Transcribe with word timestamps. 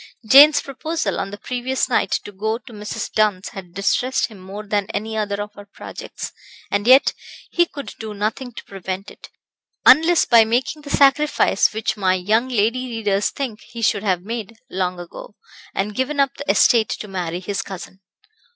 Jane's 0.27 0.63
proposal 0.63 1.19
on 1.19 1.29
the 1.29 1.37
previous 1.37 1.87
night 1.87 2.09
to 2.25 2.31
go 2.31 2.57
to 2.57 2.73
Mrs. 2.73 3.11
Dunn's 3.13 3.49
had 3.49 3.75
distressed 3.75 4.29
him 4.29 4.39
more 4.39 4.65
than 4.65 4.87
any 4.95 5.15
other 5.15 5.39
of 5.39 5.53
her 5.53 5.67
projects, 5.67 6.31
and 6.71 6.87
yet 6.87 7.13
he 7.51 7.67
could 7.67 7.93
do 7.99 8.15
nothing 8.15 8.51
to 8.53 8.63
prevent 8.63 9.11
it, 9.11 9.29
unless 9.85 10.25
by 10.25 10.43
making 10.43 10.81
the 10.81 10.89
sacrifice 10.89 11.71
which 11.71 11.97
my 11.97 12.15
young 12.15 12.49
lady 12.49 12.87
readers 12.87 13.29
think 13.29 13.61
he 13.61 13.83
should 13.83 14.01
have 14.01 14.23
made 14.23 14.57
long 14.71 14.99
ago, 14.99 15.35
and 15.75 15.93
given 15.93 16.19
up 16.19 16.33
the 16.35 16.49
estate 16.49 16.89
to 16.89 17.07
marry 17.07 17.39
his 17.39 17.61
cousin. 17.61 18.01